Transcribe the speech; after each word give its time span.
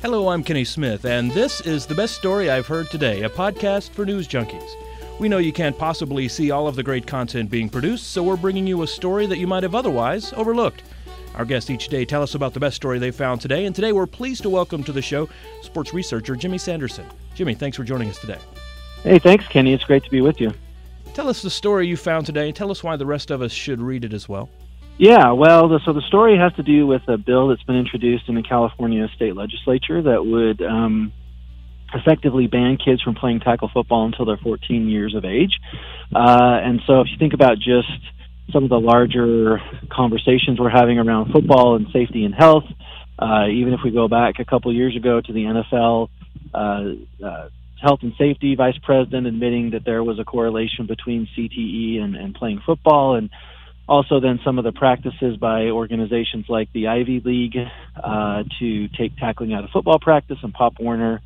Hello, 0.00 0.28
I'm 0.28 0.44
Kenny 0.44 0.64
Smith, 0.64 1.04
and 1.04 1.32
this 1.32 1.60
is 1.62 1.84
The 1.84 1.94
Best 1.96 2.14
Story 2.14 2.48
I've 2.48 2.68
Heard 2.68 2.88
Today, 2.88 3.24
a 3.24 3.28
podcast 3.28 3.90
for 3.90 4.06
news 4.06 4.28
junkies. 4.28 4.70
We 5.18 5.28
know 5.28 5.38
you 5.38 5.52
can't 5.52 5.76
possibly 5.76 6.28
see 6.28 6.52
all 6.52 6.68
of 6.68 6.76
the 6.76 6.84
great 6.84 7.04
content 7.04 7.50
being 7.50 7.68
produced, 7.68 8.12
so 8.12 8.22
we're 8.22 8.36
bringing 8.36 8.64
you 8.64 8.82
a 8.82 8.86
story 8.86 9.26
that 9.26 9.38
you 9.38 9.48
might 9.48 9.64
have 9.64 9.74
otherwise 9.74 10.32
overlooked. 10.34 10.84
Our 11.34 11.44
guests 11.44 11.68
each 11.68 11.88
day 11.88 12.04
tell 12.04 12.22
us 12.22 12.36
about 12.36 12.54
the 12.54 12.60
best 12.60 12.76
story 12.76 13.00
they 13.00 13.10
found 13.10 13.40
today, 13.40 13.66
and 13.66 13.74
today 13.74 13.90
we're 13.90 14.06
pleased 14.06 14.42
to 14.42 14.50
welcome 14.50 14.84
to 14.84 14.92
the 14.92 15.02
show 15.02 15.28
sports 15.62 15.92
researcher 15.92 16.36
Jimmy 16.36 16.58
Sanderson. 16.58 17.06
Jimmy, 17.34 17.56
thanks 17.56 17.76
for 17.76 17.82
joining 17.82 18.08
us 18.08 18.20
today. 18.20 18.38
Hey, 19.02 19.18
thanks, 19.18 19.48
Kenny. 19.48 19.72
It's 19.72 19.82
great 19.82 20.04
to 20.04 20.10
be 20.12 20.20
with 20.20 20.40
you. 20.40 20.52
Tell 21.12 21.28
us 21.28 21.42
the 21.42 21.50
story 21.50 21.88
you 21.88 21.96
found 21.96 22.24
today. 22.24 22.52
Tell 22.52 22.70
us 22.70 22.84
why 22.84 22.94
the 22.94 23.04
rest 23.04 23.32
of 23.32 23.42
us 23.42 23.50
should 23.50 23.80
read 23.80 24.04
it 24.04 24.12
as 24.12 24.28
well. 24.28 24.48
Yeah, 24.98 25.30
well, 25.30 25.68
the, 25.68 25.78
so 25.86 25.92
the 25.92 26.02
story 26.02 26.36
has 26.38 26.52
to 26.54 26.64
do 26.64 26.84
with 26.84 27.02
a 27.06 27.16
bill 27.16 27.48
that's 27.48 27.62
been 27.62 27.76
introduced 27.76 28.28
in 28.28 28.34
the 28.34 28.42
California 28.42 29.06
state 29.14 29.36
legislature 29.36 30.02
that 30.02 30.26
would 30.26 30.60
um, 30.60 31.12
effectively 31.94 32.48
ban 32.48 32.78
kids 32.84 33.00
from 33.02 33.14
playing 33.14 33.38
tackle 33.38 33.70
football 33.72 34.06
until 34.06 34.24
they're 34.24 34.36
14 34.38 34.88
years 34.88 35.14
of 35.14 35.24
age. 35.24 35.52
Uh, 36.12 36.58
and 36.64 36.80
so 36.84 37.00
if 37.00 37.06
you 37.12 37.16
think 37.16 37.32
about 37.32 37.58
just 37.58 37.88
some 38.52 38.64
of 38.64 38.70
the 38.70 38.80
larger 38.80 39.60
conversations 39.88 40.58
we're 40.58 40.68
having 40.68 40.98
around 40.98 41.30
football 41.30 41.76
and 41.76 41.86
safety 41.92 42.24
and 42.24 42.34
health, 42.34 42.64
uh, 43.20 43.46
even 43.46 43.74
if 43.74 43.80
we 43.84 43.92
go 43.92 44.08
back 44.08 44.40
a 44.40 44.44
couple 44.44 44.72
years 44.74 44.96
ago 44.96 45.20
to 45.20 45.32
the 45.32 45.44
NFL, 45.44 46.08
uh, 46.52 47.24
uh, 47.24 47.48
health 47.80 48.00
and 48.02 48.14
safety 48.18 48.56
vice 48.56 48.78
president 48.82 49.28
admitting 49.28 49.70
that 49.70 49.84
there 49.84 50.02
was 50.02 50.18
a 50.18 50.24
correlation 50.24 50.86
between 50.86 51.28
CTE 51.36 52.00
and, 52.00 52.16
and 52.16 52.34
playing 52.34 52.60
football 52.66 53.14
and 53.14 53.30
also 53.88 54.20
then 54.20 54.38
some 54.44 54.58
of 54.58 54.64
the 54.64 54.72
practices 54.72 55.36
by 55.38 55.66
organizations 55.68 56.44
like 56.48 56.72
the 56.72 56.88
Ivy 56.88 57.22
League 57.24 57.56
uh, 58.02 58.44
to 58.60 58.88
take 58.88 59.16
tackling 59.16 59.54
out 59.54 59.64
of 59.64 59.70
football 59.70 59.98
practice 59.98 60.38
and 60.42 60.52
Pop 60.52 60.74
Warner 60.78 61.20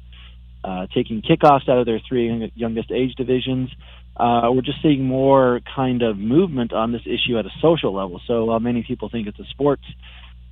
uh, 0.64 0.86
taking 0.94 1.22
kickoffs 1.22 1.68
out 1.68 1.78
of 1.78 1.86
their 1.86 2.00
three 2.08 2.52
youngest 2.54 2.92
age 2.92 3.14
divisions. 3.16 3.68
Uh, 4.16 4.48
we're 4.52 4.62
just 4.62 4.80
seeing 4.82 5.04
more 5.04 5.60
kind 5.74 6.02
of 6.02 6.16
movement 6.16 6.72
on 6.72 6.92
this 6.92 7.02
issue 7.04 7.36
at 7.38 7.46
a 7.46 7.50
social 7.60 7.92
level. 7.92 8.20
So 8.26 8.44
while 8.44 8.60
many 8.60 8.84
people 8.86 9.08
think 9.08 9.26
it's 9.26 9.40
a 9.40 9.46
sports 9.50 9.82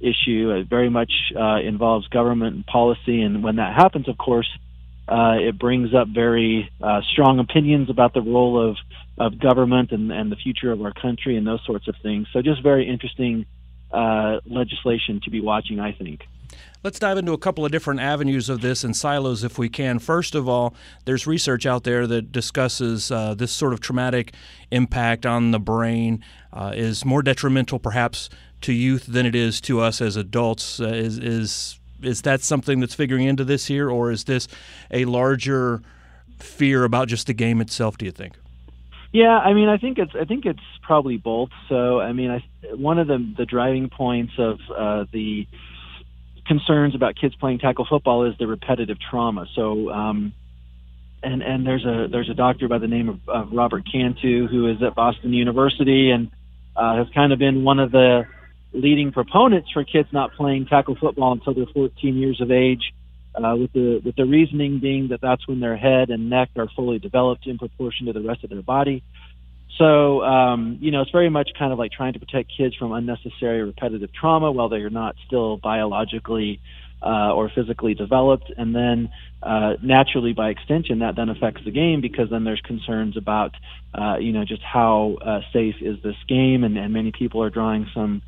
issue, 0.01 0.51
it 0.51 0.69
very 0.69 0.91
much 0.91 1.13
uh, 1.39 1.61
involves 1.61 2.09
government 2.09 2.57
and 2.57 2.67
policy. 2.67 3.21
And 3.21 3.45
when 3.45 3.57
that 3.57 3.75
happens, 3.77 4.09
of 4.09 4.19
course, 4.19 4.49
uh, 5.11 5.37
it 5.41 5.59
brings 5.59 5.93
up 5.93 6.07
very 6.09 6.71
uh, 6.81 7.01
strong 7.13 7.41
opinions 7.41 7.91
about 7.91 8.15
the 8.15 8.23
role 8.23 8.71
of, 8.71 8.77
of 9.19 9.41
government 9.41 9.91
and, 9.91 10.13
and 10.13 10.31
the 10.31 10.37
future 10.37 10.71
of 10.71 10.81
our 10.83 10.93
country 10.93 11.37
and 11.37 11.47
those 11.47 11.61
sorts 11.67 11.89
of 11.89 11.97
things. 12.01 12.29
So, 12.33 12.43
just 12.43 12.63
very 12.63 12.89
interesting 12.89 13.47
uh, 13.91 14.39
legislation 14.47 15.21
to 15.25 15.31
be 15.31 15.41
watching, 15.41 15.81
I 15.81 15.93
think. 15.93 16.21
Let's 16.85 16.99
dive 16.99 17.19
into 17.19 17.33
a 17.33 17.39
couple 17.39 17.65
of 17.67 17.73
different 17.73 18.01
avenues 18.01 18.49
of 18.49 18.61
this 18.61 18.85
and 18.85 18.97
silos 18.97 19.43
if 19.43 19.59
we 19.59 19.69
can. 19.69 19.99
First 19.99 20.35
of 20.35 20.49
all, 20.49 20.75
there's 21.05 21.27
research 21.27 21.67
out 21.67 21.85
there 21.85 22.07
that 22.07 22.31
discusses 22.31 23.11
uh, 23.11 23.35
this 23.35 23.53
sort 23.53 23.73
of 23.73 23.81
traumatic 23.81 24.33
impact 24.71 25.27
on 25.27 25.51
the 25.51 25.59
brain 25.59 26.25
uh, 26.53 26.73
is 26.75 27.05
more 27.05 27.23
detrimental 27.23 27.81
perhaps 27.81 28.31
to 28.63 28.73
youth 28.73 29.07
than 29.07 29.27
it 29.27 29.35
is 29.35 29.61
to 29.63 29.81
us 29.81 30.01
as 30.01 30.17
adults. 30.17 30.81
Uh, 30.81 30.87
is, 30.87 31.19
is 31.19 31.80
is 32.03 32.23
that 32.23 32.43
something 32.43 32.81
that's 32.81 32.95
figuring 32.95 33.27
into 33.27 33.45
this 33.45 33.67
here, 33.67 33.91
or 33.91 34.11
is 34.11 34.25
this 34.25 34.49
a 34.91 35.05
larger 35.05 35.83
fear 36.39 36.85
about 36.85 37.09
just 37.09 37.27
the 37.27 37.35
game 37.35 37.61
itself? 37.61 37.99
Do 37.99 38.07
you 38.07 38.13
think? 38.13 38.35
Yeah, 39.13 39.39
I 39.39 39.55
mean, 39.55 39.69
I 39.69 39.77
think 39.77 39.99
it's 39.99 40.13
I 40.15 40.25
think 40.25 40.47
it's 40.47 40.61
probably 40.83 41.17
both. 41.17 41.51
So, 41.69 42.01
I 42.01 42.13
mean, 42.13 42.31
I, 42.31 42.45
one 42.75 42.99
of 42.99 43.09
the 43.09 43.35
the 43.37 43.45
driving 43.45 43.89
points 43.89 44.33
of 44.39 44.59
uh, 44.77 45.05
the 45.13 45.47
concerns 46.47 46.95
about 46.95 47.17
kids 47.17 47.35
playing 47.37 47.59
tackle 47.59 47.87
football 47.89 48.25
is 48.25 48.37
the 48.39 48.47
repetitive 48.47 48.99
trauma. 49.01 49.47
So, 49.55 49.91
um, 49.91 50.33
and 51.23 51.43
and 51.43 51.67
there's 51.67 51.85
a 51.85 52.07
there's 52.11 52.31
a 52.31 52.35
doctor 52.35 52.69
by 52.69 52.79
the 52.79 52.87
name 52.87 53.09
of, 53.09 53.29
of 53.29 53.53
Robert 53.53 53.85
Cantu 53.91 54.47
who 54.47 54.69
is 54.69 54.83
at 54.83 54.95
Boston 54.95 55.33
University 55.33 56.11
and 56.11 56.31
uh, 56.77 56.97
has 56.97 57.09
kind 57.13 57.33
of 57.33 57.39
been 57.39 57.65
one 57.65 57.81
of 57.81 57.91
the 57.91 58.27
leading 58.73 59.13
proponents 59.13 59.71
for 59.73 59.85
kids 59.85 60.09
not 60.13 60.33
playing 60.35 60.67
tackle 60.67 60.97
football 60.97 61.33
until 61.33 61.55
they're 61.55 61.67
14 61.73 62.17
years 62.17 62.41
of 62.41 62.51
age, 62.51 62.93
uh, 63.35 63.55
with 63.57 63.73
the 63.73 64.01
with 64.05 64.17
the 64.17 64.25
reasoning 64.25 64.81
being 64.81 65.09
that 65.09 65.21
that's 65.21 65.47
when 65.47 65.61
their 65.61 65.77
head 65.77 66.11
and 66.11 66.31
neck 66.31 66.51
are 66.57 66.69
fully 66.75 66.99
developed 66.99 67.47
in 67.47 67.59
proportion 67.59 68.07
to 68.07 68.13
the 68.13 68.21
rest 68.21 68.45
of 68.45 68.51
their 68.51 68.63
body. 68.63 69.03
So 69.79 70.23
um, 70.23 70.79
you 70.81 70.91
know, 70.91 71.03
it's 71.03 71.11
very 71.11 71.31
much 71.31 71.51
kind 71.59 71.73
of 71.73 71.79
like 71.79 71.93
trying 71.93 72.13
to 72.15 72.19
protect 72.19 72.53
kids 72.57 72.75
from 72.77 72.93
unnecessary 72.93 73.63
repetitive 73.63 74.13
trauma 74.13 74.51
while 74.51 74.69
they 74.69 74.79
are 74.79 74.91
not 74.91 75.17
still 75.27 75.57
biologically 75.57 76.61
uh, 77.03 77.33
or 77.33 77.51
physically 77.55 77.95
developed, 77.95 78.53
and 78.57 78.75
then 78.75 79.11
uh, 79.43 79.75
naturally, 79.83 80.35
by 80.35 80.51
extension, 80.51 80.99
that 80.99 81.17
then 81.17 81.31
affects 81.31 81.63
the 81.65 81.71
game 81.71 82.03
because 82.03 82.29
then 82.31 82.45
there's 82.45 82.61
concerns 82.61 83.17
about, 83.17 83.55
uh, 83.95 84.19
you 84.19 84.33
know, 84.33 84.45
just 84.45 84.63
how 84.63 85.17
uh, 85.25 85.41
safe 85.53 85.77
is 85.81 85.97
this 86.03 86.17
game, 86.29 86.63
and, 86.63 86.77
and 86.77 86.93
many 86.93 87.11
people 87.11 87.43
are 87.43 87.49
drawing 87.49 87.87
some 87.95 88.21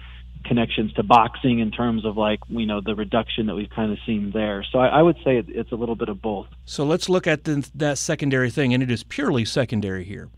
connections 0.44 0.92
to 0.94 1.02
boxing 1.02 1.58
in 1.58 1.70
terms 1.70 2.04
of 2.04 2.16
like 2.16 2.40
you 2.48 2.66
know 2.66 2.80
the 2.80 2.94
reduction 2.94 3.46
that 3.46 3.54
we've 3.54 3.70
kind 3.70 3.92
of 3.92 3.98
seen 4.06 4.30
there. 4.32 4.64
So 4.70 4.78
I, 4.78 4.88
I 4.88 5.02
would 5.02 5.16
say 5.24 5.42
it's 5.46 5.72
a 5.72 5.76
little 5.76 5.96
bit 5.96 6.08
of 6.08 6.20
both. 6.20 6.46
So 6.64 6.84
let's 6.84 7.08
look 7.08 7.26
at 7.26 7.44
the, 7.44 7.68
that 7.74 7.98
secondary 7.98 8.50
thing, 8.50 8.74
and 8.74 8.82
it 8.82 8.90
is 8.90 9.04
purely 9.04 9.44
secondary 9.44 10.04
here. 10.04 10.28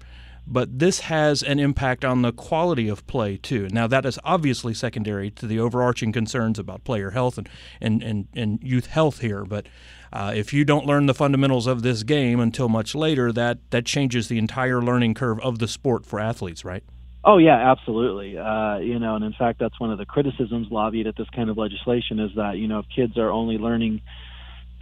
But 0.46 0.78
this 0.78 1.00
has 1.00 1.42
an 1.42 1.58
impact 1.58 2.04
on 2.04 2.20
the 2.20 2.32
quality 2.32 2.88
of 2.88 3.06
play 3.06 3.38
too. 3.38 3.68
Now 3.70 3.86
that 3.86 4.04
is 4.04 4.18
obviously 4.24 4.74
secondary 4.74 5.30
to 5.32 5.46
the 5.46 5.58
overarching 5.58 6.12
concerns 6.12 6.58
about 6.58 6.84
player 6.84 7.10
health 7.10 7.38
and 7.38 7.48
and 7.80 8.02
and, 8.02 8.28
and 8.34 8.62
youth 8.62 8.86
health 8.86 9.20
here. 9.20 9.44
But 9.44 9.66
uh, 10.12 10.32
if 10.36 10.52
you 10.52 10.64
don't 10.64 10.86
learn 10.86 11.06
the 11.06 11.14
fundamentals 11.14 11.66
of 11.66 11.82
this 11.82 12.02
game 12.02 12.40
until 12.40 12.68
much 12.68 12.94
later, 12.94 13.32
that 13.32 13.58
that 13.70 13.86
changes 13.86 14.28
the 14.28 14.38
entire 14.38 14.82
learning 14.82 15.14
curve 15.14 15.40
of 15.40 15.60
the 15.60 15.68
sport 15.68 16.04
for 16.04 16.20
athletes, 16.20 16.64
right? 16.64 16.84
Oh 17.26 17.38
yeah, 17.38 17.72
absolutely. 17.72 18.36
Uh, 18.36 18.78
you 18.78 18.98
know, 18.98 19.16
and 19.16 19.24
in 19.24 19.32
fact, 19.32 19.58
that's 19.58 19.80
one 19.80 19.90
of 19.90 19.98
the 19.98 20.04
criticisms 20.04 20.68
lobbied 20.70 21.06
at 21.06 21.16
this 21.16 21.28
kind 21.34 21.48
of 21.48 21.56
legislation 21.56 22.20
is 22.20 22.30
that 22.36 22.58
you 22.58 22.68
know 22.68 22.80
if 22.80 22.86
kids 22.94 23.16
are 23.16 23.30
only 23.30 23.56
learning 23.56 24.02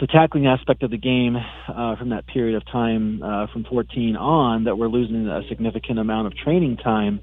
the 0.00 0.08
tackling 0.08 0.48
aspect 0.48 0.82
of 0.82 0.90
the 0.90 0.98
game 0.98 1.36
uh, 1.36 1.94
from 1.96 2.08
that 2.08 2.26
period 2.26 2.56
of 2.56 2.66
time 2.66 3.22
uh, 3.22 3.46
from 3.52 3.64
14 3.64 4.16
on, 4.16 4.64
that 4.64 4.76
we're 4.76 4.88
losing 4.88 5.28
a 5.28 5.42
significant 5.48 6.00
amount 6.00 6.26
of 6.26 6.36
training 6.36 6.76
time. 6.76 7.20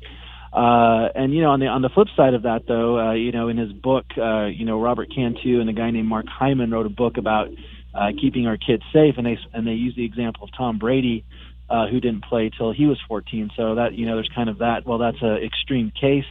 Uh, 0.54 1.10
and 1.14 1.34
you 1.34 1.42
know, 1.42 1.50
on 1.50 1.60
the 1.60 1.68
on 1.68 1.82
the 1.82 1.90
flip 1.90 2.08
side 2.16 2.34
of 2.34 2.44
that, 2.44 2.62
though, 2.68 2.98
uh, 2.98 3.14
you 3.14 3.34
know, 3.34 3.50
in 3.50 3.58
his 3.58 3.74
book, 3.74 4.06
uh, 4.18 4.46
you 4.46 4.64
know, 4.64 4.82
Robert 4.82 5.10
Cantu 5.14 5.60
and 5.60 5.70
a 5.70 5.74
guy 5.74 5.92
named 5.92 6.08
Mark 6.08 6.28
Hyman 6.28 6.72
wrote 6.72 6.86
a 6.86 6.90
book 6.90 7.18
about 7.18 7.50
uh, 7.94 8.08
keeping 8.20 8.48
our 8.48 8.58
kids 8.58 8.84
safe, 8.94 9.16
and 9.18 9.28
they 9.28 9.38
and 9.54 9.68
they 9.68 9.74
use 9.74 9.96
the 9.98 10.06
example 10.06 10.46
of 10.46 10.50
Tom 10.58 10.80
Brady, 10.80 11.26
uh, 11.70 11.88
who 11.88 12.00
didn't 12.00 12.24
play 12.24 12.50
till 12.50 12.72
he 12.72 12.86
was 12.86 13.00
14. 13.08 13.52
So 13.56 13.76
that 13.76 13.94
you 13.94 14.06
know, 14.06 14.16
there's 14.16 14.30
kind 14.34 14.50
of 14.50 14.60
that. 14.60 14.86
Well, 14.86 14.98
that's 14.98 15.22
an 15.22 15.38
extreme 15.38 15.92
case. 15.92 16.26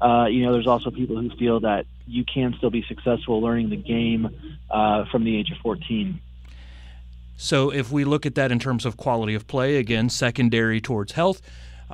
Uh, 0.00 0.26
you 0.26 0.44
know, 0.44 0.52
there's 0.52 0.66
also 0.66 0.90
people 0.90 1.16
who 1.16 1.30
feel 1.36 1.60
that 1.60 1.86
you 2.06 2.24
can 2.24 2.54
still 2.56 2.70
be 2.70 2.84
successful 2.86 3.40
learning 3.40 3.70
the 3.70 3.76
game 3.76 4.54
uh, 4.70 5.04
from 5.10 5.24
the 5.24 5.36
age 5.36 5.50
of 5.50 5.58
14. 5.58 6.20
So, 7.36 7.70
if 7.70 7.90
we 7.90 8.04
look 8.04 8.26
at 8.26 8.34
that 8.34 8.50
in 8.50 8.58
terms 8.58 8.84
of 8.84 8.96
quality 8.96 9.34
of 9.34 9.46
play, 9.46 9.76
again, 9.76 10.08
secondary 10.08 10.80
towards 10.80 11.12
health, 11.12 11.40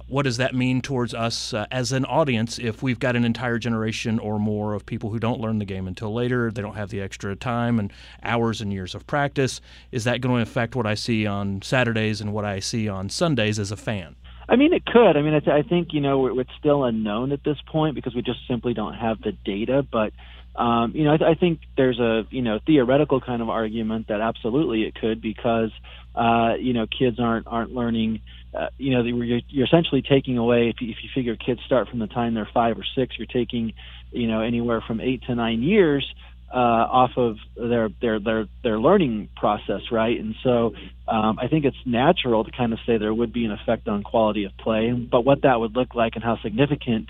what 0.09 0.23
does 0.23 0.37
that 0.39 0.55
mean 0.55 0.81
towards 0.81 1.15
us 1.15 1.55
uh, 1.55 1.67
as 1.71 1.93
an 1.93 2.05
audience 2.05 2.59
if 2.59 2.83
we've 2.83 2.99
got 2.99 3.17
an 3.17 3.25
entire 3.25 3.59
generation 3.59 4.19
or 4.19 4.39
more 4.39 4.75
of 4.75 4.85
people 4.85 5.11
who 5.11 5.19
don't 5.19 5.41
learn 5.41 5.59
the 5.59 5.65
game 5.65 5.87
until 5.87 6.13
later? 6.13 6.51
They 6.51 6.63
don't 6.63 6.75
have 6.75 6.91
the 6.91 7.01
extra 7.01 7.37
time 7.37 7.79
and 7.79 7.93
hours 8.23 8.61
and 8.61 8.73
years 8.73 8.95
of 8.95 9.07
practice. 9.07 9.61
Is 9.93 10.05
that 10.05 10.21
going 10.21 10.37
to 10.37 10.43
affect 10.43 10.75
what 10.75 10.87
I 10.87 10.95
see 10.95 11.27
on 11.27 11.63
Saturdays 11.63 12.21
and 12.21 12.33
what 12.33 12.45
I 12.45 12.61
see 12.61 12.89
on 12.89 13.09
Sundays 13.09 13.59
as 13.59 13.71
a 13.71 13.77
fan? 13.77 14.17
I 14.49 14.57
mean, 14.57 14.73
it 14.73 14.85
could. 14.85 15.17
I 15.17 15.23
mean, 15.23 15.35
I 15.35 15.63
think 15.63 15.89
you 15.93 16.01
know 16.01 16.39
it's 16.39 16.51
still 16.59 16.85
unknown 16.85 17.33
at 17.33 17.45
this 17.45 17.57
point 17.67 17.95
because 17.95 18.15
we 18.15 18.21
just 18.23 18.41
simply 18.47 18.75
don't 18.75 18.95
have 18.95 19.23
the 19.23 19.33
data. 19.33 19.87
But 19.91 20.13
um, 20.57 20.93
you 20.95 21.05
know, 21.05 21.15
I, 21.15 21.17
th- 21.17 21.37
I 21.37 21.39
think 21.39 21.61
there's 21.77 21.99
a 21.99 22.27
you 22.31 22.43
know 22.43 22.59
theoretical 22.67 23.21
kind 23.21 23.43
of 23.43 23.49
argument 23.49 24.09
that 24.09 24.21
absolutely 24.21 24.83
it 24.83 24.95
could 24.95 25.21
because 25.21 25.71
uh, 26.15 26.55
you 26.59 26.73
know 26.73 26.87
kids 26.87 27.19
aren't 27.21 27.47
aren't 27.47 27.73
learning 27.73 28.21
uh, 28.55 28.69
you 28.79 28.93
know, 28.93 29.03
you're, 29.03 29.41
you're 29.49 29.67
essentially 29.67 30.03
taking 30.03 30.39
away. 30.39 30.69
If 30.69 30.81
you, 30.81 30.91
if 30.91 30.99
you 31.03 31.11
figure 31.15 31.35
kids 31.37 31.61
start 31.67 31.89
from 31.89 31.99
the 31.99 32.07
time 32.07 32.35
they're 32.35 32.49
five 32.55 32.79
or 32.79 32.85
six, 32.95 33.17
you're 33.19 33.27
taking, 33.27 33.73
you 34.13 34.29
know, 34.29 34.41
anywhere 34.41 34.81
from 34.87 35.01
eight 35.01 35.23
to 35.25 35.35
nine 35.35 35.63
years 35.63 36.07
uh, 36.53 36.57
off 36.57 37.11
of 37.17 37.37
their 37.57 37.89
their 38.01 38.21
their 38.21 38.47
their 38.63 38.79
learning 38.79 39.29
process, 39.37 39.81
right? 39.91 40.19
And 40.21 40.37
so, 40.45 40.75
um, 41.09 41.39
I 41.41 41.49
think 41.49 41.65
it's 41.65 41.77
natural 41.85 42.45
to 42.45 42.53
kind 42.53 42.73
of 42.73 42.79
say 42.87 42.97
there 42.97 43.13
would 43.13 43.33
be 43.33 43.45
an 43.45 43.51
effect 43.51 43.89
on 43.89 44.05
quality 44.05 44.45
of 44.45 44.57
play, 44.59 44.93
but 44.93 45.25
what 45.25 45.43
that 45.43 45.59
would 45.59 45.75
look 45.75 45.97
like 45.97 46.15
and 46.15 46.23
how 46.23 46.39
significant, 46.41 47.09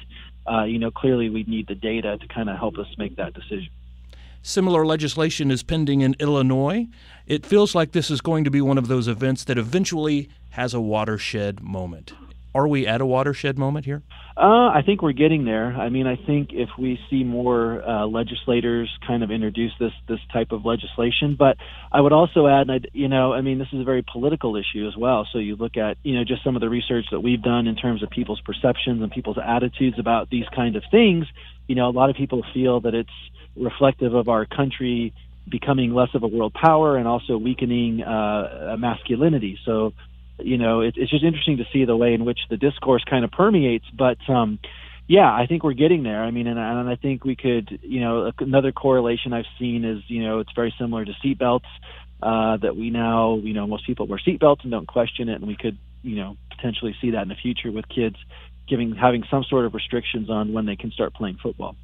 uh, 0.51 0.65
you 0.65 0.79
know, 0.79 0.91
clearly 0.91 1.31
we 1.31 1.45
need 1.45 1.67
the 1.67 1.75
data 1.75 2.19
to 2.19 2.29
kind 2.29 2.49
of 2.51 2.57
help 2.59 2.79
us 2.79 2.87
make 2.99 3.17
that 3.17 3.35
decision. 3.35 3.69
Similar 4.43 4.85
legislation 4.85 5.51
is 5.51 5.63
pending 5.63 6.03
in 6.03 6.15
Illinois. 6.19 6.87
It 7.27 7.47
feels 7.47 7.75
like 7.75 7.93
this 7.93 8.11
is 8.11 8.21
going 8.21 8.45
to 8.45 8.51
be 8.51 8.61
one 8.61 8.77
of 8.77 8.89
those 8.89 9.09
events 9.09 9.45
that 9.45 9.57
eventually 9.57 10.29
has 10.51 10.75
a 10.75 10.81
watershed 10.81 11.63
moment. 11.63 12.13
Are 12.55 12.69
we 12.69 12.87
at 12.87 13.01
a 13.01 13.07
watershed 13.07 13.59
moment 13.59 13.85
here? 13.85 14.03
Uh, 14.37 14.69
I 14.69 14.83
think 14.87 15.03
we're 15.03 15.13
getting 15.13 15.45
there. 15.45 15.75
I 15.75 15.89
mean, 15.89 16.07
I 16.07 16.15
think 16.15 16.51
if 16.53 16.69
we 16.79 16.99
see 17.11 17.25
more 17.25 17.83
uh, 17.83 18.07
legislators 18.07 18.89
kind 19.07 19.25
of 19.25 19.31
introduce 19.31 19.73
this 19.81 19.93
this 20.09 20.21
type 20.33 20.53
of 20.53 20.65
legislation, 20.65 21.37
but 21.37 21.57
I 21.91 22.01
would 22.01 22.13
also 22.13 22.47
add, 22.47 22.69
and 22.69 22.89
you 22.93 23.09
know, 23.09 23.33
I 23.33 23.41
mean, 23.41 23.59
this 23.59 23.69
is 23.73 23.81
a 23.81 23.85
very 23.85 24.03
political 24.03 24.57
issue 24.57 24.87
as 24.87 24.97
well. 24.97 25.27
So 25.33 25.39
you 25.39 25.57
look 25.57 25.77
at, 25.77 25.99
you 26.05 26.17
know, 26.17 26.25
just 26.25 26.45
some 26.45 26.55
of 26.57 26.61
the 26.61 26.69
research 26.69 27.07
that 27.11 27.21
we've 27.21 27.43
done 27.43 27.67
in 27.67 27.75
terms 27.75 28.03
of 28.03 28.11
people's 28.11 28.41
perceptions 28.41 29.03
and 29.03 29.11
people's 29.11 29.39
attitudes 29.45 29.99
about 29.99 30.31
these 30.31 30.47
kind 30.55 30.77
of 30.77 30.85
things. 30.91 31.27
You 31.67 31.75
know, 31.75 31.89
a 31.89 31.95
lot 31.95 32.11
of 32.11 32.17
people 32.17 32.45
feel 32.55 32.81
that 32.81 32.95
it's 32.95 33.11
reflective 33.57 34.15
of 34.15 34.29
our 34.29 34.47
country 34.47 35.13
becoming 35.49 35.93
less 35.93 36.09
of 36.15 36.23
a 36.23 36.27
world 36.27 36.55
power 36.55 36.97
and 36.97 37.07
also 37.07 37.37
weakening 37.37 38.03
uh, 38.03 38.77
masculinity. 38.79 39.59
So 39.65 39.93
you 40.39 40.59
know, 40.59 40.81
it, 40.81 40.95
it's 40.97 41.11
just 41.11 41.25
interesting 41.25 41.59
to 41.59 41.65
see 41.73 41.85
the 41.85 41.97
way 41.97 42.15
in 42.15 42.25
which 42.25 42.39
the 42.51 42.57
discourse 42.57 43.05
kind 43.09 43.25
of 43.25 43.31
permeates. 43.31 43.87
But 43.97 44.19
um, 44.29 44.59
yeah, 45.07 45.33
I 45.33 45.47
think 45.47 45.63
we're 45.63 45.75
getting 45.75 46.03
there. 46.03 46.23
I 46.23 46.31
mean, 46.31 46.47
and, 46.47 46.59
and 46.59 46.89
I 46.89 46.97
think 46.97 47.25
we 47.25 47.37
could, 47.37 47.79
you 47.83 48.01
know, 48.01 48.33
another 48.39 48.73
correlation 48.73 49.33
I've 49.33 49.45
seen 49.59 49.85
is, 49.85 50.03
you 50.09 50.23
know, 50.23 50.41
it's 50.41 50.53
very 50.55 50.75
similar 50.79 51.05
to 51.05 51.13
seatbelts. 51.25 51.69
Uh, 52.23 52.57
that 52.57 52.75
we 52.75 52.89
now, 52.89 53.37
you 53.43 53.53
know, 53.53 53.67
most 53.67 53.85
people 53.85 54.07
wear 54.07 54.19
seatbelts 54.27 54.63
and 54.63 54.71
don't 54.71 54.87
question 54.87 55.29
it, 55.29 55.35
and 55.35 55.47
we 55.47 55.57
could, 55.57 55.77
you 56.03 56.17
know, 56.17 56.39
potentially 56.57 56.97
see 56.99 57.11
that 57.11 57.23
in 57.23 57.29
the 57.29 57.35
future 57.35 57.71
with 57.71 57.87
kids 57.89 58.17
giving 58.69 58.95
having 58.95 59.25
some 59.31 59.45
sort 59.45 59.67
of 59.67 59.75
restrictions 59.75 60.31
on 60.31 60.53
when 60.53 60.65
they 60.65 60.77
can 60.77 60.91
start 60.91 61.13
playing 61.15 61.37
football. 61.43 61.77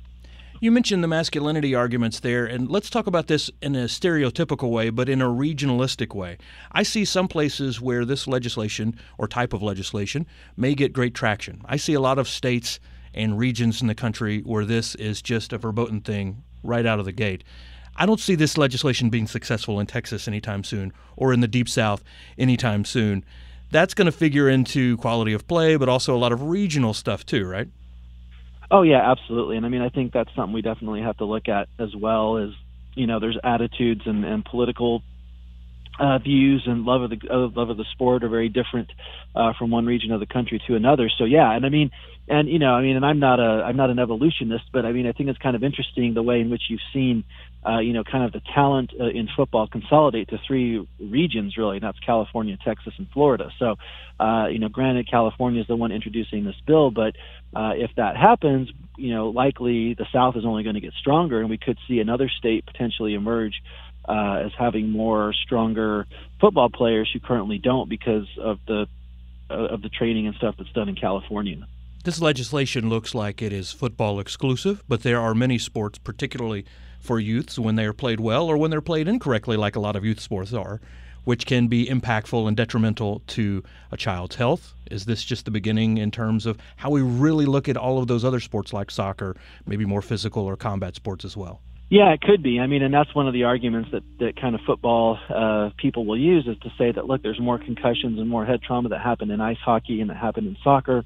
You 0.63 0.71
mentioned 0.71 1.03
the 1.03 1.09
masculinity 1.09 1.75
arguments 1.75 2.21
there, 2.21 2.45
and 2.45 2.69
let's 2.69 2.91
talk 2.91 3.07
about 3.07 3.29
this 3.29 3.51
in 3.63 3.75
a 3.75 3.87
stereotypical 3.87 4.71
way, 4.71 4.91
but 4.91 5.09
in 5.09 5.23
a 5.23 5.27
regionalistic 5.27 6.15
way. 6.15 6.37
I 6.71 6.83
see 6.83 7.07
some 7.07 7.29
places 7.29 7.81
where 7.81 8.05
this 8.05 8.27
legislation 8.27 8.95
or 9.17 9.27
type 9.27 9.55
of 9.55 9.63
legislation 9.63 10.27
may 10.59 10.75
get 10.75 10.93
great 10.93 11.15
traction. 11.15 11.63
I 11.65 11.79
see 11.79 11.95
a 11.95 12.01
lot 12.01 12.19
of 12.19 12.29
states 12.29 12.79
and 13.15 13.39
regions 13.39 13.81
in 13.81 13.87
the 13.87 13.95
country 13.95 14.43
where 14.43 14.67
this 14.67 14.95
is 14.97 15.23
just 15.23 15.55
a 15.55 15.59
verboten 15.59 16.03
thing 16.03 16.43
right 16.63 16.85
out 16.85 16.99
of 16.99 17.07
the 17.07 17.13
gate. 17.13 17.43
I 17.97 18.05
don't 18.05 18.21
see 18.21 18.35
this 18.35 18.59
legislation 18.59 19.09
being 19.09 19.29
successful 19.29 19.81
in 19.81 19.87
Texas 19.87 20.29
anytime 20.29 20.63
soon 20.63 20.93
or 21.17 21.33
in 21.33 21.41
the 21.41 21.49
Deep 21.49 21.71
South 21.71 22.05
anytime 22.37 22.85
soon. 22.85 23.25
That's 23.71 23.95
going 23.95 24.07
to 24.07 24.13
figure 24.13 24.47
into 24.47 24.99
quality 24.99 25.33
of 25.33 25.49
play, 25.49 25.77
but 25.77 25.89
also 25.89 26.15
a 26.15 26.19
lot 26.19 26.33
of 26.33 26.43
regional 26.43 26.93
stuff 26.93 27.25
too, 27.25 27.47
right? 27.47 27.69
Oh 28.71 28.83
yeah, 28.83 29.11
absolutely. 29.11 29.57
And 29.57 29.67
I 29.67 29.69
mean, 29.69 29.83
I 29.83 29.89
think 29.89 30.13
that's 30.13 30.31
something 30.37 30.53
we 30.53 30.63
definitely 30.63 31.03
have 31.03 31.17
to 31.19 31.25
look 31.25 31.49
at 31.49 31.69
as 31.79 31.95
well. 31.97 32.39
As 32.39 32.51
you 32.95 33.07
know, 33.07 33.21
there's 33.21 33.39
attitudes 33.43 34.03
and, 34.07 34.25
and 34.25 34.45
political 34.45 35.03
uh, 35.99 36.19
views 36.19 36.63
and 36.67 36.85
love 36.85 37.03
of 37.03 37.11
the 37.11 37.19
uh, 37.31 37.49
love 37.55 37.71
of 37.71 37.77
the 37.77 37.85
sport 37.93 38.25
are 38.25 38.29
very 38.29 38.49
different 38.49 38.91
uh, 39.35 39.53
from 39.59 39.71
one 39.71 39.87
region 39.87 40.13
of 40.13 40.21
the 40.21 40.27
country 40.27 40.63
to 40.67 40.75
another. 40.75 41.11
So 41.19 41.25
yeah, 41.25 41.51
and 41.53 41.67
I 41.67 41.69
mean, 41.69 41.91
and 42.29 42.49
you 42.49 42.59
know, 42.59 42.73
I 42.73 42.83
mean, 42.83 42.97
and 42.97 43.05
I'm 43.05 43.19
not 43.19 43.41
a 43.41 43.65
I'm 43.65 43.77
not 43.77 43.91
an 43.91 43.99
evolutionist, 43.99 44.65
but 44.73 44.87
I 44.87 44.93
mean, 44.93 45.07
I 45.07 45.13
think 45.13 45.29
it's 45.29 45.39
kind 45.39 45.57
of 45.57 45.65
interesting 45.65 46.15
the 46.15 46.23
way 46.23 46.41
in 46.41 46.49
which 46.49 46.63
you've 46.69 46.81
seen, 46.93 47.25
uh, 47.67 47.81
you 47.81 47.93
know, 47.93 48.05
kind 48.05 48.25
of 48.25 48.33
the 48.33 48.41
talent 48.55 48.93
uh, 48.99 49.09
in 49.09 49.29
football 49.37 49.67
consolidate 49.67 50.29
to 50.29 50.39
three 50.47 50.87
regions 51.01 51.57
really, 51.57 51.77
and 51.77 51.85
that's 51.85 51.99
California, 51.99 52.57
Texas, 52.65 52.95
and 52.99 53.09
Florida. 53.13 53.51
So, 53.59 53.77
uh, 54.19 54.47
you 54.47 54.59
know, 54.59 54.69
granted, 54.69 55.11
California 55.11 55.61
is 55.61 55.67
the 55.67 55.77
one 55.77 55.93
introducing 55.93 56.45
this 56.45 56.57
bill, 56.67 56.91
but 56.91 57.17
uh, 57.55 57.73
if 57.75 57.91
that 57.97 58.17
happens, 58.17 58.71
you 58.97 59.13
know, 59.13 59.31
likely 59.31 59.95
the 59.95 60.07
South 60.13 60.37
is 60.37 60.45
only 60.47 60.63
going 60.63 60.77
to 60.77 60.81
get 60.81 60.93
stronger, 61.01 61.41
and 61.41 61.51
we 61.51 61.59
could 61.59 61.79
see 61.89 61.99
another 61.99 62.31
state 62.39 62.65
potentially 62.65 63.15
emerge 63.15 63.61
uh, 64.09 64.43
as 64.45 64.53
having 64.59 64.91
more 64.91 65.33
stronger 65.33 66.07
football 66.41 66.69
players 66.71 67.11
who 67.13 67.21
currently 67.21 67.59
don't 67.59 67.89
because 67.89 68.27
of 68.39 68.59
the 68.67 68.87
uh, 69.51 69.55
of 69.55 69.83
the 69.83 69.89
training 69.89 70.27
and 70.27 70.37
stuff 70.37 70.55
that's 70.59 70.73
done 70.73 70.89
in 70.89 70.95
California. 70.95 71.67
This 72.05 72.21
legislation 72.21 72.89
looks 72.89 73.15
like 73.15 73.43
it 73.43 73.53
is 73.53 73.73
football 73.73 74.21
exclusive, 74.21 74.83
but 74.89 75.03
there 75.03 75.21
are 75.21 75.35
many 75.35 75.59
sports, 75.59 75.99
particularly 75.99 76.65
for 76.99 77.21
youths, 77.21 77.59
when 77.59 77.77
they 77.77 77.85
are 77.85 77.93
played 77.93 78.21
well 78.21 78.47
or 78.47 78.57
when 78.57 78.71
they're 78.71 78.81
played 78.81 79.07
incorrectly, 79.07 79.57
like 79.57 79.77
a 79.77 79.81
lot 79.81 79.97
of 79.97 80.05
youth 80.05 80.21
sports 80.21 80.55
are, 80.55 80.81
which 81.25 81.45
can 81.45 81.67
be 81.67 81.87
impactful 81.87 82.49
and 82.49 82.57
detrimental 82.57 83.23
to 83.27 83.63
a 83.91 83.97
child's 83.97 84.37
health? 84.37 84.73
Is 84.91 85.05
this 85.05 85.23
just 85.23 85.45
the 85.45 85.51
beginning 85.51 85.99
in 85.99 86.11
terms 86.11 86.47
of 86.47 86.57
how 86.77 86.91
we 86.91 87.03
really 87.03 87.45
look 87.45 87.69
at 87.69 87.77
all 87.77 87.99
of 87.99 88.07
those 88.07 88.25
other 88.25 88.41
sports 88.41 88.73
like 88.73 88.91
soccer, 88.91 89.37
maybe 89.67 89.85
more 89.85 90.03
physical 90.03 90.45
or 90.45 90.57
combat 90.57 90.95
sports 90.95 91.25
as 91.25 91.37
well? 91.37 91.61
Yeah, 91.91 92.13
it 92.13 92.21
could 92.21 92.41
be. 92.41 92.61
I 92.61 92.69
mean, 92.69 92.83
and 92.83 92.95
that's 92.95 93.13
one 93.17 93.27
of 93.27 93.35
the 93.35 93.45
arguments 93.45 93.91
that, 93.91 94.05
that 94.21 94.41
kind 94.41 94.55
of 94.55 94.61
football 94.65 95.19
uh, 95.29 95.71
people 95.77 96.07
will 96.07 96.19
use 96.19 96.47
is 96.47 96.57
to 96.61 96.69
say 96.79 96.93
that, 96.93 97.07
look, 97.07 97.21
there's 97.21 97.41
more 97.41 97.59
concussions 97.59 98.21
and 98.21 98.29
more 98.29 98.47
head 98.47 98.63
trauma 98.63 98.91
that 98.91 99.01
happen 99.01 99.29
in 99.33 99.41
ice 99.41 99.59
hockey 99.63 100.01
and 100.01 100.09
that 100.09 100.17
happen 100.17 100.47
in 100.47 100.57
soccer 100.63 101.03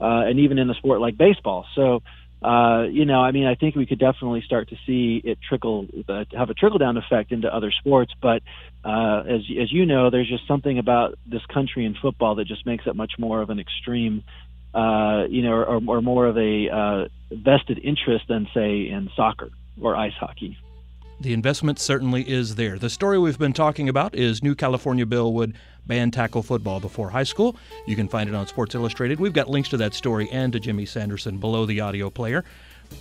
uh, 0.00 0.24
and 0.24 0.40
even 0.40 0.56
in 0.56 0.70
a 0.70 0.74
sport 0.74 1.02
like 1.02 1.18
baseball. 1.18 1.66
So, 1.74 2.00
uh, 2.42 2.84
you 2.84 3.04
know, 3.04 3.20
I 3.20 3.30
mean, 3.30 3.46
I 3.46 3.56
think 3.56 3.76
we 3.76 3.84
could 3.84 3.98
definitely 3.98 4.42
start 4.46 4.70
to 4.70 4.76
see 4.86 5.20
it 5.22 5.38
trickle, 5.46 5.86
uh, 6.08 6.24
have 6.34 6.48
a 6.48 6.54
trickle 6.54 6.78
down 6.78 6.96
effect 6.96 7.30
into 7.30 7.54
other 7.54 7.70
sports. 7.70 8.12
But 8.20 8.42
uh, 8.86 9.24
as 9.28 9.42
as 9.60 9.70
you 9.70 9.84
know, 9.84 10.08
there's 10.08 10.30
just 10.30 10.48
something 10.48 10.78
about 10.78 11.14
this 11.26 11.42
country 11.52 11.84
and 11.84 11.94
football 12.00 12.36
that 12.36 12.46
just 12.46 12.64
makes 12.64 12.86
it 12.86 12.96
much 12.96 13.12
more 13.18 13.42
of 13.42 13.50
an 13.50 13.60
extreme, 13.60 14.24
uh, 14.72 15.24
you 15.28 15.42
know, 15.42 15.52
or, 15.52 15.82
or 15.86 16.00
more 16.00 16.26
of 16.26 16.38
a 16.38 16.68
uh, 16.70 17.08
vested 17.30 17.78
interest 17.84 18.24
than 18.28 18.48
say 18.54 18.88
in 18.88 19.10
soccer 19.14 19.50
or 19.80 19.96
ice 19.96 20.14
hockey. 20.14 20.58
The 21.20 21.32
investment 21.32 21.78
certainly 21.78 22.28
is 22.28 22.56
there. 22.56 22.78
The 22.78 22.90
story 22.90 23.18
we've 23.18 23.38
been 23.38 23.52
talking 23.52 23.88
about 23.88 24.14
is 24.14 24.42
New 24.42 24.56
California 24.56 25.06
Bill 25.06 25.32
would 25.34 25.54
ban 25.86 26.10
tackle 26.10 26.42
football 26.42 26.80
before 26.80 27.10
high 27.10 27.22
school. 27.22 27.56
You 27.86 27.94
can 27.94 28.08
find 28.08 28.28
it 28.28 28.34
on 28.34 28.46
Sports 28.48 28.74
Illustrated. 28.74 29.20
We've 29.20 29.32
got 29.32 29.48
links 29.48 29.68
to 29.70 29.76
that 29.76 29.94
story 29.94 30.28
and 30.30 30.52
to 30.52 30.58
Jimmy 30.58 30.84
Sanderson 30.84 31.38
below 31.38 31.64
the 31.64 31.80
audio 31.80 32.10
player. 32.10 32.44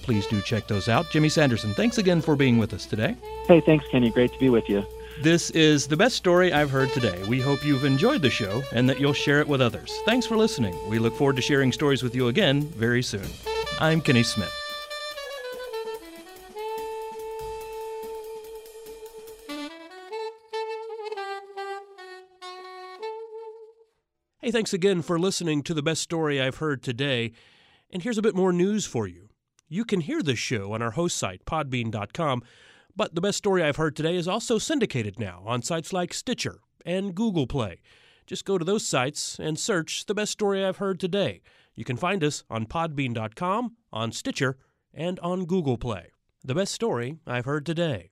Please 0.03 0.27
do 0.27 0.39
check 0.41 0.68
those 0.68 0.88
out. 0.88 1.09
Jimmy 1.12 1.29
Sanderson, 1.29 1.73
thanks 1.73 1.97
again 1.97 2.21
for 2.21 2.35
being 2.35 2.57
with 2.57 2.73
us 2.73 2.85
today. 2.85 3.15
Hey, 3.47 3.59
thanks, 3.59 3.85
Kenny. 3.89 4.12
Great 4.12 4.31
to 4.33 4.39
be 4.39 4.50
with 4.50 4.69
you. 4.69 4.85
This 5.21 5.50
is 5.51 5.88
the 5.88 5.97
best 5.97 6.15
story 6.15 6.53
I've 6.53 6.71
heard 6.71 6.91
today. 6.94 7.21
We 7.27 7.41
hope 7.41 7.65
you've 7.65 7.85
enjoyed 7.85 8.21
the 8.21 8.29
show 8.29 8.63
and 8.71 8.88
that 8.88 9.00
you'll 9.00 9.13
share 9.13 9.41
it 9.41 9.47
with 9.47 9.62
others. 9.62 9.91
Thanks 10.06 10.25
for 10.25 10.38
listening. 10.38 10.77
We 10.89 11.00
look 11.00 11.15
forward 11.15 11.35
to 11.35 11.41
sharing 11.41 11.71
stories 11.71 12.03
with 12.03 12.15
you 12.15 12.27
again 12.27 12.62
very 12.62 13.03
soon. 13.03 13.27
I'm 13.79 14.00
Kenny 14.00 14.23
Smith. 14.23 14.61
Hey, 24.44 24.50
thanks 24.50 24.74
again 24.74 25.04
for 25.04 25.19
listening 25.19 25.62
to 25.62 25.74
the 25.76 25.83
best 25.83 26.02
story 26.02 26.42
I've 26.42 26.57
heard 26.57 26.81
today. 26.81 27.31
And 27.92 28.02
here's 28.02 28.18
a 28.18 28.24
bit 28.24 28.33
more 28.33 28.52
news 28.52 28.88
for 28.88 29.06
you. 29.06 29.30
You 29.69 29.86
can 29.86 30.02
hear 30.02 30.24
this 30.24 30.40
show 30.40 30.74
on 30.74 30.81
our 30.81 30.90
host 30.90 31.16
site, 31.16 31.45
podbean.com, 31.45 32.42
but 32.95 33.14
the 33.14 33.21
best 33.21 33.38
story 33.38 33.62
I've 33.62 33.76
heard 33.76 33.95
today 33.95 34.16
is 34.16 34.28
also 34.28 34.57
syndicated 34.57 35.19
now 35.19 35.44
on 35.45 35.62
sites 35.62 35.94
like 35.94 36.12
Stitcher 36.12 36.57
and 36.83 37.14
Google 37.14 37.45
Play. 37.45 37.81
Just 38.26 38.44
go 38.44 38.57
to 38.57 38.66
those 38.66 38.83
sites 38.83 39.38
and 39.40 39.60
search 39.60 40.07
the 40.07 40.16
best 40.16 40.31
story 40.31 40.66
I've 40.66 40.78
heard 40.78 41.00
today. 41.00 41.44
You 41.76 41.86
can 41.86 41.95
find 41.95 42.24
us 42.24 42.44
on 42.50 42.66
podbean.com, 42.66 43.76
on 43.94 44.12
Stitcher, 44.12 44.57
and 44.92 45.19
on 45.19 45.45
Google 45.45 45.78
Play. 45.78 46.14
The 46.44 46.56
best 46.56 46.74
story 46.74 47.19
I've 47.28 47.45
heard 47.45 47.64
today. 47.64 48.10